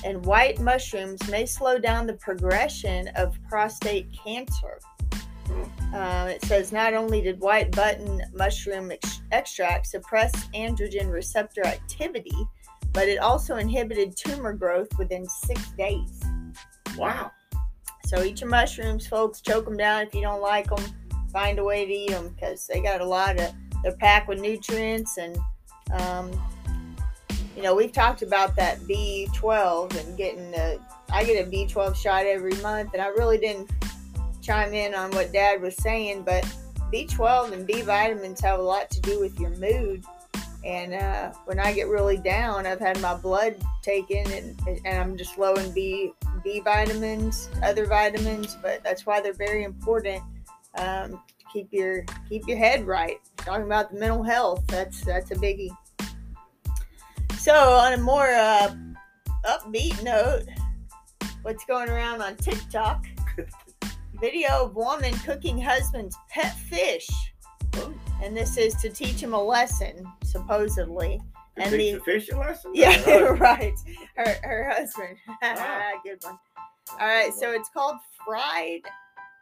and 0.05 0.24
white 0.25 0.59
mushrooms 0.59 1.19
may 1.29 1.45
slow 1.45 1.79
down 1.79 2.05
the 2.05 2.13
progression 2.13 3.09
of 3.15 3.38
prostate 3.50 4.07
cancer. 4.13 4.79
Um, 5.93 6.27
it 6.27 6.43
says 6.45 6.71
not 6.71 6.93
only 6.93 7.21
did 7.21 7.39
white 7.39 7.71
button 7.71 8.21
mushroom 8.33 8.91
ex- 8.91 9.21
extract 9.31 9.88
suppress 9.88 10.31
androgen 10.53 11.12
receptor 11.12 11.65
activity, 11.65 12.35
but 12.93 13.07
it 13.07 13.17
also 13.17 13.57
inhibited 13.57 14.15
tumor 14.15 14.53
growth 14.53 14.88
within 14.97 15.27
six 15.27 15.71
days. 15.71 16.21
Wow. 16.97 17.31
So 18.05 18.24
eat 18.24 18.41
your 18.41 18.50
mushrooms, 18.50 19.07
folks. 19.07 19.41
Choke 19.41 19.65
them 19.65 19.77
down 19.77 20.03
if 20.03 20.13
you 20.13 20.21
don't 20.21 20.41
like 20.41 20.69
them. 20.69 20.83
Find 21.33 21.57
a 21.59 21.63
way 21.63 21.85
to 21.85 21.91
eat 21.91 22.12
them 22.12 22.29
because 22.29 22.67
they 22.67 22.79
got 22.79 23.01
a 23.01 23.05
lot 23.05 23.39
of. 23.39 23.51
They're 23.83 23.97
packed 23.97 24.29
with 24.29 24.39
nutrients 24.39 25.17
and, 25.17 25.38
um, 25.91 26.31
you 27.55 27.62
know, 27.62 27.74
we've 27.74 27.91
talked 27.91 28.21
about 28.21 28.55
that 28.57 28.79
B12 28.81 29.97
and 30.00 30.17
getting 30.17 30.51
the. 30.51 30.79
I 31.12 31.24
get 31.24 31.45
a 31.45 31.50
B12 31.50 31.95
shot 31.95 32.25
every 32.25 32.55
month, 32.55 32.93
and 32.93 33.01
I 33.01 33.07
really 33.07 33.38
didn't 33.38 33.71
chime 34.41 34.74
in 34.74 34.93
on 34.93 35.12
what 35.12 35.31
Dad 35.31 35.62
was 35.62 35.75
saying, 35.77 36.24
but 36.24 36.43
B12 36.91 37.53
and 37.53 37.65
B 37.65 37.81
vitamins 37.81 38.41
have 38.41 38.59
a 38.59 38.63
lot 38.63 38.89
to 38.91 39.01
do 39.01 39.19
with 39.19 39.39
your 39.39 39.51
mood. 39.51 40.03
And 40.65 40.95
uh, 40.95 41.31
when 41.45 41.59
I 41.59 41.74
get 41.74 41.88
really 41.88 42.17
down, 42.17 42.65
I've 42.65 42.79
had 42.79 43.00
my 43.00 43.15
blood 43.15 43.55
taken, 43.83 44.29
and, 44.31 44.59
and 44.83 45.00
I'm 45.00 45.15
just 45.15 45.38
low 45.38 45.53
in 45.53 45.71
B 45.71 46.12
B 46.43 46.59
vitamins, 46.59 47.50
other 47.63 47.85
vitamins, 47.85 48.57
but 48.62 48.83
that's 48.83 49.05
why 49.05 49.21
they're 49.21 49.33
very 49.33 49.63
important. 49.63 50.24
Um, 50.77 51.21
keep 51.53 51.69
your 51.71 52.03
keep 52.27 52.47
your 52.47 52.57
head 52.57 52.85
right. 52.85 53.17
Talking 53.38 53.65
about 53.65 53.91
the 53.91 54.00
mental 54.00 54.24
health, 54.24 54.65
that's 54.67 55.01
that's 55.01 55.31
a 55.31 55.35
biggie. 55.35 55.75
So 57.45 57.53
on 57.73 57.93
a 57.93 57.97
more 57.97 58.25
uh, 58.31 58.73
upbeat 59.45 60.01
note, 60.03 60.45
what's 61.43 61.63
going 61.65 61.89
around 61.89 62.23
on 62.23 62.35
TikTok? 62.37 63.05
Video 64.19 64.63
of 64.65 64.75
woman 64.75 65.13
cooking 65.19 65.61
husband's 65.61 66.17
pet 66.27 66.55
fish, 66.57 67.07
Oh, 67.75 67.93
and 68.23 68.35
this 68.35 68.57
is 68.57 68.73
to 68.77 68.89
teach 68.89 69.19
him 69.21 69.35
a 69.35 69.39
lesson, 69.43 70.11
supposedly. 70.23 71.19
to 71.57 71.61
And 71.61 71.69
teach 71.71 71.93
the- 71.93 71.99
the 71.99 72.03
fishing 72.03 72.39
lesson? 72.39 72.71
Yeah, 72.73 72.99
Oh, 73.05 73.33
right. 73.39 73.75
Her 74.15 74.35
her 74.41 74.69
husband. 74.75 75.17
Wow. 75.43 75.91
Good 76.03 76.23
one. 76.23 76.39
All 76.99 77.05
right, 77.07 77.31
so 77.31 77.51
it's 77.51 77.69
called 77.69 77.97
fried 78.25 78.81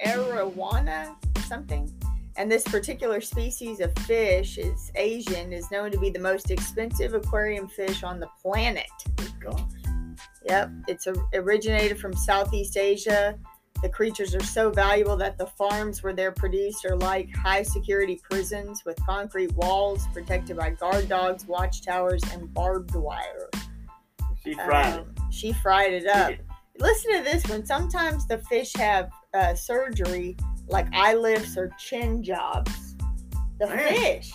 arowana 0.05 1.15
something. 1.47 1.89
And 2.35 2.51
this 2.51 2.63
particular 2.63 3.21
species 3.21 3.79
of 3.79 3.93
fish 3.99 4.57
is 4.57 4.91
Asian, 4.95 5.53
is 5.53 5.69
known 5.71 5.91
to 5.91 5.99
be 5.99 6.09
the 6.09 6.19
most 6.19 6.49
expensive 6.49 7.13
aquarium 7.13 7.67
fish 7.67 8.03
on 8.03 8.19
the 8.19 8.27
planet. 8.41 8.85
gosh. 9.39 9.61
Yep, 10.45 10.71
it's 10.87 11.07
a, 11.07 11.13
originated 11.33 11.99
from 11.99 12.13
Southeast 12.13 12.75
Asia. 12.75 13.37
The 13.81 13.89
creatures 13.89 14.33
are 14.33 14.43
so 14.43 14.71
valuable 14.71 15.17
that 15.17 15.37
the 15.37 15.45
farms 15.45 16.01
where 16.03 16.13
they're 16.13 16.31
produced 16.31 16.85
are 16.85 16.95
like 16.95 17.33
high 17.35 17.63
security 17.63 18.19
prisons 18.29 18.81
with 18.85 18.97
concrete 19.05 19.51
walls 19.53 20.07
protected 20.13 20.57
by 20.57 20.71
guard 20.71 21.09
dogs, 21.09 21.45
watchtowers, 21.45 22.21
and 22.31 22.53
barbed 22.53 22.95
wire. 22.95 23.49
She 24.43 24.53
fried 24.55 24.99
Um, 24.99 25.15
She 25.31 25.53
fried 25.53 25.93
it 25.93 26.07
up. 26.07 26.33
Listen 26.79 27.17
to 27.17 27.23
this 27.23 27.45
one. 27.47 27.65
Sometimes 27.65 28.25
the 28.27 28.39
fish 28.39 28.73
have 28.75 29.11
uh, 29.33 29.53
surgery 29.53 30.35
like 30.73 30.87
eye 30.93 31.13
lifts 31.13 31.55
or 31.55 31.69
chin 31.79 32.21
jobs. 32.23 32.95
The 33.59 33.67
Man. 33.67 33.93
fish, 33.93 34.33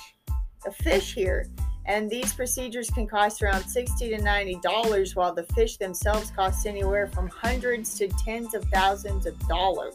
the 0.65 0.71
fish 0.71 1.13
here. 1.13 1.47
And 1.85 2.09
these 2.09 2.33
procedures 2.33 2.89
can 2.91 3.07
cost 3.07 3.43
around 3.43 3.65
sixty 3.65 4.09
to 4.11 4.23
ninety 4.23 4.59
dollars, 4.63 5.17
while 5.17 5.35
the 5.35 5.45
fish 5.55 5.77
themselves 5.79 6.31
cost 6.31 6.67
anywhere 6.67 7.09
from 7.09 7.29
hundreds 7.29 7.95
to 7.99 8.09
tens 8.09 8.55
of 8.55 8.65
thousands 8.67 9.27
of 9.27 9.39
dollars. 9.49 9.95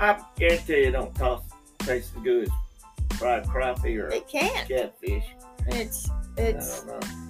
I 0.00 0.18
guarantee 0.36 0.84
it 0.84 0.92
don't 0.92 1.14
cost 1.14 1.44
taste 1.80 2.12
as 2.16 2.22
good 2.22 2.48
as 3.10 3.18
fried 3.18 3.44
crappie 3.44 3.98
or 4.02 4.08
It 4.08 4.26
can. 4.28 4.66
catfish. 4.66 5.24
It's 5.68 6.08
it's 6.38 6.84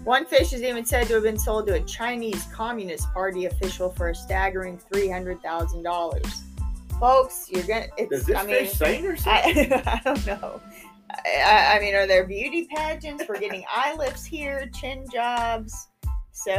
one 0.05 0.27
fish 0.27 0.53
is 0.53 0.63
even 0.63 0.85
said 0.87 1.09
to 1.09 1.15
have 1.15 1.25
been 1.25 1.39
sold 1.39 1.67
to 1.67 1.75
a 1.75 1.81
Chinese 1.81 2.45
Communist 2.53 3.13
Party 3.13 3.47
official 3.47 3.91
for 3.91 4.11
a 4.11 4.15
staggering 4.15 4.79
three 4.93 5.09
hundred 5.09 5.43
thousand 5.43 5.83
dollars. 5.83 6.43
Folks, 7.01 7.47
you're 7.51 7.65
gonna. 7.65 7.87
Does 7.97 8.21
It's. 8.21 8.27
this 8.27 8.37
I 8.37 8.45
mean, 8.45 8.55
fish 8.67 8.73
sing 8.73 9.07
or 9.07 9.17
something? 9.17 9.73
I, 9.73 9.83
I 9.87 10.01
don't 10.05 10.27
know. 10.27 10.61
I, 11.11 11.77
I 11.77 11.81
mean, 11.81 11.95
are 11.95 12.07
there 12.07 12.27
beauty 12.27 12.67
pageants? 12.75 13.25
We're 13.29 13.39
getting 13.39 13.65
eye 13.71 13.95
lifts 13.97 14.25
here, 14.25 14.71
chin 14.75 15.05
jobs. 15.13 15.89
So 16.33 16.53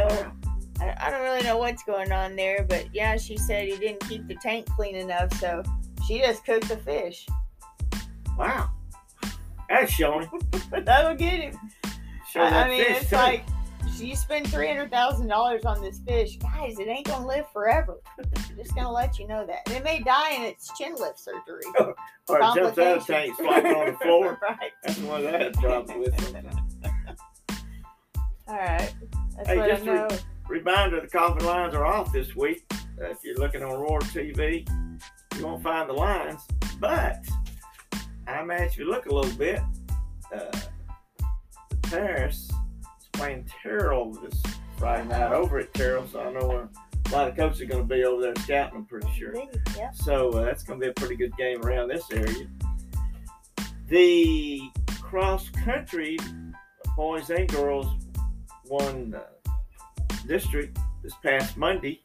I, 0.80 0.94
I 1.00 1.10
don't 1.10 1.22
really 1.22 1.42
know 1.42 1.56
what's 1.58 1.82
going 1.82 2.12
on 2.12 2.36
there, 2.36 2.64
but 2.68 2.86
yeah, 2.94 3.16
she 3.16 3.36
said 3.36 3.68
he 3.68 3.76
didn't 3.76 4.00
keep 4.08 4.26
the 4.28 4.36
tank 4.36 4.66
clean 4.76 4.96
enough, 4.96 5.32
so 5.38 5.62
she 6.06 6.20
just 6.20 6.44
cooked 6.44 6.68
the 6.68 6.76
fish. 6.76 7.26
Wow. 8.38 8.70
That's 9.68 9.92
showing. 9.92 10.28
That'll 10.70 11.14
get 11.16 11.40
him. 11.40 11.58
Show 12.30 12.42
I, 12.42 12.50
that 12.50 12.66
I 12.66 12.68
mean, 12.68 12.84
fish, 12.84 12.96
it's 13.00 13.10
too. 13.10 13.16
like 13.16 13.44
you 14.00 14.16
spend 14.16 14.48
three 14.50 14.66
hundred 14.68 14.90
thousand 14.90 15.28
dollars 15.28 15.64
on 15.64 15.80
this 15.80 16.00
fish, 16.06 16.36
guys. 16.38 16.78
It 16.78 16.88
ain't 16.88 17.06
gonna 17.06 17.26
live 17.26 17.46
forever. 17.52 17.96
I'm 18.18 18.56
Just 18.56 18.74
gonna 18.74 18.90
let 18.92 19.18
you 19.18 19.26
know 19.28 19.46
that. 19.46 19.60
And 19.66 19.76
it 19.76 19.84
may 19.84 20.00
die 20.00 20.32
in 20.34 20.42
its 20.42 20.70
chin 20.78 20.94
lift 20.98 21.18
surgery. 21.20 21.62
or 21.80 21.94
it 22.38 22.40
jumps 22.54 22.78
out 22.78 22.98
of 22.98 23.06
the 23.06 23.12
tank, 23.12 23.34
flopping 23.36 23.74
on 23.74 23.86
the 23.86 23.98
floor. 24.02 24.38
right. 24.42 24.72
That's 24.82 24.98
one 25.00 25.24
of 25.24 25.32
that 25.32 25.52
drops 25.54 25.92
with. 25.94 26.14
All 28.46 28.56
right. 28.56 28.92
That's 29.36 29.48
Hey, 29.48 29.56
what 29.56 29.70
I 29.70 29.74
just 29.74 29.86
re- 29.86 29.94
know. 29.94 30.08
Reminder: 30.48 31.00
the 31.00 31.08
coffin 31.08 31.44
lines 31.46 31.74
are 31.74 31.86
off 31.86 32.12
this 32.12 32.36
week. 32.36 32.64
Uh, 32.72 33.06
if 33.10 33.18
you're 33.24 33.36
looking 33.36 33.62
on 33.62 33.72
Roar 33.80 34.00
TV, 34.00 34.68
you 35.38 35.46
won't 35.46 35.62
find 35.62 35.88
the 35.88 35.94
lines. 35.94 36.40
But 36.78 37.24
I 38.26 38.40
imagine 38.42 38.66
if 38.66 38.78
you 38.78 38.88
look 38.90 39.06
a 39.06 39.14
little 39.14 39.34
bit, 39.36 39.60
uh, 40.32 40.38
the 41.70 41.76
Paris 41.84 42.50
is 42.50 42.53
playing 43.14 43.48
Terrell 43.62 44.12
this 44.12 44.42
Friday 44.76 45.08
night 45.08 45.32
over 45.32 45.58
at 45.58 45.72
Terrell, 45.74 46.06
so 46.06 46.20
I 46.20 46.32
know 46.32 46.46
where 46.46 46.68
a 47.06 47.10
lot 47.12 47.28
of 47.28 47.36
coaches 47.36 47.60
are 47.60 47.66
going 47.66 47.86
to 47.86 47.94
be 47.94 48.04
over 48.04 48.22
there 48.22 48.34
scouting. 48.36 48.78
I'm 48.78 48.84
pretty 48.86 49.08
sure. 49.16 49.34
Yeah. 49.76 49.90
So 49.92 50.30
uh, 50.30 50.44
that's 50.44 50.62
going 50.62 50.80
to 50.80 50.86
be 50.86 50.90
a 50.90 50.94
pretty 50.94 51.16
good 51.16 51.36
game 51.36 51.62
around 51.62 51.88
this 51.88 52.10
area. 52.10 52.46
The 53.88 54.60
cross 55.00 55.48
country 55.50 56.18
boys 56.96 57.30
and 57.30 57.48
girls 57.48 57.86
won 58.66 59.14
uh, 59.14 59.50
district 60.26 60.78
this 61.02 61.14
past 61.22 61.56
Monday, 61.56 62.02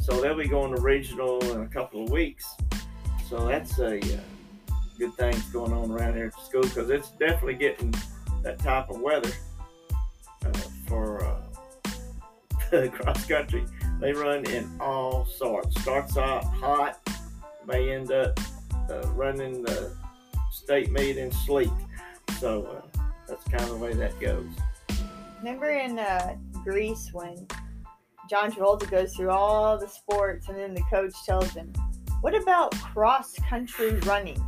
so 0.00 0.20
they'll 0.20 0.36
be 0.36 0.46
going 0.46 0.74
to 0.74 0.80
regional 0.80 1.40
in 1.52 1.62
a 1.62 1.68
couple 1.68 2.04
of 2.04 2.10
weeks. 2.10 2.44
So 3.28 3.48
that's 3.48 3.78
a 3.78 3.98
uh, 3.98 4.20
good 4.98 5.14
thing 5.14 5.34
going 5.52 5.72
on 5.72 5.90
around 5.90 6.14
here 6.14 6.26
at 6.26 6.34
the 6.34 6.44
school 6.44 6.62
because 6.62 6.90
it's 6.90 7.10
definitely 7.10 7.54
getting 7.54 7.92
that 8.42 8.58
type 8.58 8.90
of 8.90 9.00
weather 9.00 9.32
cross 12.92 13.26
country. 13.26 13.64
They 14.00 14.12
run 14.12 14.44
in 14.46 14.70
all 14.80 15.24
sorts. 15.24 15.80
Starts 15.80 16.16
out 16.16 16.44
hot, 16.44 16.98
may 17.66 17.90
end 17.92 18.12
up 18.12 18.38
uh, 18.90 19.06
running 19.12 19.62
the 19.62 19.96
state 20.50 20.90
meet 20.90 21.16
in 21.16 21.30
sleet. 21.30 21.70
So 22.38 22.82
uh, 22.96 23.02
that's 23.28 23.44
kind 23.44 23.62
of 23.62 23.70
the 23.70 23.76
way 23.76 23.94
that 23.94 24.18
goes. 24.20 24.46
Remember 25.38 25.70
in 25.70 25.98
uh, 25.98 26.36
Grease 26.64 27.10
when 27.12 27.46
John 28.28 28.50
Travolta 28.50 28.90
goes 28.90 29.14
through 29.14 29.30
all 29.30 29.78
the 29.78 29.88
sports 29.88 30.48
and 30.48 30.58
then 30.58 30.74
the 30.74 30.82
coach 30.90 31.12
tells 31.26 31.50
him, 31.50 31.72
What 32.20 32.34
about 32.34 32.74
cross 32.74 33.34
country 33.48 33.92
running? 34.00 34.42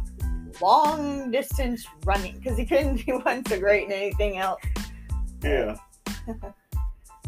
Long 0.63 1.31
distance 1.31 1.87
running. 2.05 2.39
Because 2.39 2.57
he 2.57 2.65
couldn't, 2.65 2.97
he 3.01 3.13
wasn't 3.13 3.49
so 3.49 3.61
great 3.61 3.85
in 3.85 3.93
anything 3.93 4.39
else. 4.39 4.63
Yeah. 5.43 5.77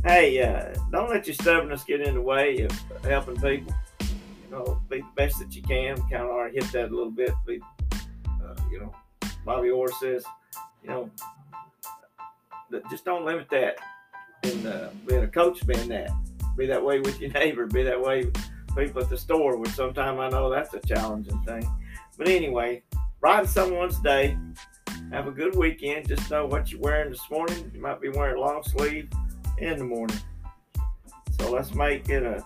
hey, 0.05 0.43
uh, 0.43 0.75
don't 0.91 1.11
let 1.11 1.26
your 1.26 1.34
stubbornness 1.34 1.84
get 1.84 2.00
in 2.00 2.15
the 2.15 2.21
way 2.21 2.61
of 2.61 2.73
helping 3.04 3.37
people. 3.41 3.75
You 4.00 4.50
know, 4.50 4.82
be 4.89 5.00
the 5.00 5.06
best 5.17 5.39
that 5.41 5.54
you 5.54 5.63
can. 5.63 5.97
Kind 5.97 6.15
of 6.15 6.30
already 6.30 6.56
hit 6.56 6.73
that 6.73 6.87
a 6.87 6.95
little 6.95 7.11
bit. 7.11 7.32
Be, 7.47 7.61
uh, 7.93 8.54
you 8.71 8.80
know, 8.80 8.95
Bobby 9.45 9.71
Orr 9.71 9.91
says, 10.00 10.25
you 10.82 10.89
know, 10.89 11.11
just 12.91 13.04
don't 13.04 13.25
limit 13.25 13.49
that 13.50 13.76
in 14.45 14.67
uh, 14.67 14.91
being 15.06 15.25
a 15.25 15.28
coach, 15.28 15.67
being 15.67 15.89
that. 15.89 16.11
Be 16.56 16.67
that 16.67 16.84
way 16.84 17.00
with 17.00 17.21
your 17.21 17.30
neighbor. 17.32 17.67
Be 17.67 17.82
that 17.82 18.00
way 18.00 18.25
with 18.25 18.50
people 18.76 19.02
at 19.02 19.11
the 19.11 19.19
store, 19.19 19.56
which 19.56 19.71
sometimes 19.71 20.19
I 20.19 20.28
know 20.30 20.50
that's 20.50 20.75
a 20.75 20.80
challenging 20.80 21.41
thing. 21.43 21.69
But 22.17 22.28
anyway, 22.28 22.82
brighten 23.21 23.47
someone's 23.47 23.99
day. 24.00 24.37
Have 25.13 25.26
a 25.26 25.30
good 25.30 25.56
weekend. 25.56 26.08
Just 26.08 26.30
know 26.30 26.47
what 26.47 26.71
you're 26.71 26.80
wearing 26.80 27.11
this 27.11 27.30
morning. 27.30 27.71
You 27.75 27.80
might 27.80 28.00
be 28.00 28.08
wearing 28.08 28.41
long 28.41 28.63
sleeve 28.63 29.08
in 29.60 29.78
the 29.78 29.84
morning. 29.84 30.18
So 31.38 31.50
let's 31.50 31.75
make 31.75 32.08
it 32.08 32.23
a 32.23 32.44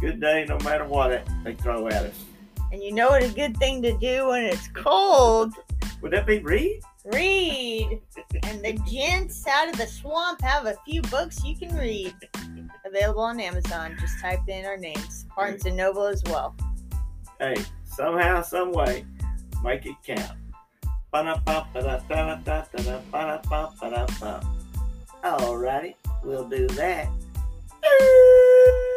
good 0.00 0.20
day 0.20 0.46
no 0.48 0.58
matter 0.58 0.84
what 0.84 1.12
it, 1.12 1.26
they 1.44 1.54
throw 1.54 1.88
at 1.88 2.04
us. 2.04 2.24
And 2.70 2.82
you 2.82 2.92
know 2.92 3.08
what 3.08 3.22
a 3.22 3.28
good 3.28 3.56
thing 3.56 3.82
to 3.82 3.96
do 3.98 4.28
when 4.28 4.44
it's 4.44 4.68
cold? 4.68 5.54
Would 6.02 6.12
that 6.12 6.26
be 6.26 6.38
read? 6.38 6.80
Read. 7.04 8.00
And 8.44 8.62
the 8.62 8.74
gents 8.90 9.46
out 9.46 9.68
of 9.68 9.76
the 9.76 9.86
swamp 9.86 10.42
have 10.42 10.66
a 10.66 10.76
few 10.84 11.02
books 11.02 11.42
you 11.44 11.56
can 11.56 11.74
read. 11.74 12.14
Available 12.84 13.22
on 13.22 13.40
Amazon. 13.40 13.96
Just 13.98 14.20
type 14.20 14.46
in 14.48 14.64
our 14.64 14.76
names. 14.76 15.26
Barnes 15.34 15.64
and 15.64 15.76
Noble 15.76 16.04
as 16.04 16.22
well. 16.26 16.54
Hey, 17.40 17.56
somehow, 17.84 18.42
some 18.42 18.72
way, 18.72 19.04
make 19.62 19.86
it 19.86 19.96
count. 20.04 20.38
Alrighty, 25.24 25.94
We'll 26.24 26.48
do 26.48 26.66
that. 26.68 27.08